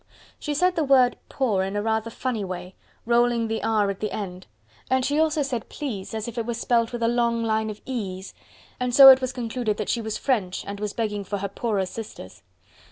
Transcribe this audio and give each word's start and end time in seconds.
She 0.39 0.55
said 0.55 0.75
the 0.75 0.83
word 0.83 1.15
"poor" 1.29 1.61
in 1.61 1.75
rather 1.77 2.07
a 2.07 2.11
funny 2.11 2.43
way, 2.43 2.73
rolling 3.05 3.47
the 3.47 3.61
"r" 3.61 3.87
at 3.91 3.99
the 3.99 4.11
end, 4.11 4.47
and 4.89 5.05
she 5.05 5.19
also 5.19 5.43
said 5.43 5.69
"please" 5.69 6.15
as 6.15 6.27
if 6.27 6.39
it 6.39 6.45
were 6.47 6.55
spelt 6.55 6.91
with 6.91 7.03
a 7.03 7.07
long 7.07 7.43
line 7.43 7.69
of 7.69 7.79
"e's," 7.85 8.33
and 8.79 8.95
so 8.95 9.09
it 9.09 9.21
was 9.21 9.31
concluded 9.31 9.77
that 9.77 9.89
she 9.89 10.01
was 10.01 10.17
French 10.17 10.65
and 10.65 10.79
was 10.79 10.93
begging 10.93 11.23
for 11.23 11.37
her 11.37 11.47
poorer 11.47 11.85
sisters. 11.85 12.41